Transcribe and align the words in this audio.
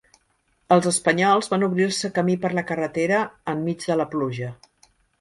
Els 0.75 0.87
espanyols 0.91 1.51
van 1.51 1.67
obrir-se 1.69 2.11
camí 2.17 2.39
per 2.47 2.53
la 2.61 2.65
carretera 2.73 3.23
enmig 3.57 3.89
de 3.89 4.03
la 4.05 4.11
pluja. 4.17 4.55